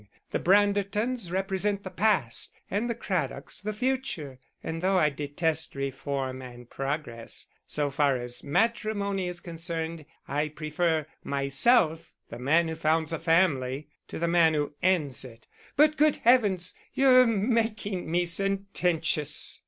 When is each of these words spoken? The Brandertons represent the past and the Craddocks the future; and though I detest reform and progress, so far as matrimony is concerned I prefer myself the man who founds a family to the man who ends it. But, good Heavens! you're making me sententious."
The 0.31 0.39
Brandertons 0.39 1.31
represent 1.31 1.83
the 1.83 1.91
past 1.91 2.51
and 2.71 2.89
the 2.89 2.95
Craddocks 2.95 3.61
the 3.61 3.71
future; 3.71 4.39
and 4.63 4.81
though 4.81 4.97
I 4.97 5.11
detest 5.11 5.75
reform 5.75 6.41
and 6.41 6.67
progress, 6.67 7.45
so 7.67 7.91
far 7.91 8.17
as 8.17 8.43
matrimony 8.43 9.27
is 9.27 9.39
concerned 9.39 10.05
I 10.27 10.47
prefer 10.47 11.05
myself 11.23 12.15
the 12.29 12.39
man 12.39 12.67
who 12.67 12.73
founds 12.73 13.13
a 13.13 13.19
family 13.19 13.89
to 14.07 14.17
the 14.17 14.27
man 14.27 14.55
who 14.55 14.73
ends 14.81 15.23
it. 15.23 15.45
But, 15.75 15.97
good 15.97 16.15
Heavens! 16.15 16.73
you're 16.95 17.27
making 17.27 18.09
me 18.09 18.25
sententious." 18.25 19.59